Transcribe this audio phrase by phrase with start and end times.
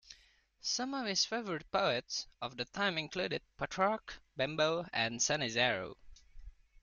[0.63, 5.95] Some of his favorite poets of the time included Petrarch, Bembo, and Sannazaro.